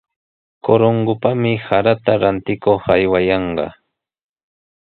[0.65, 3.67] Corongopami sarata rantikuq aywayanqa.